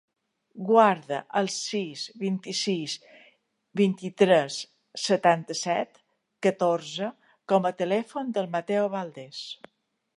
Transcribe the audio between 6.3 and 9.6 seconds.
catorze com a telèfon del Mateo Valdes.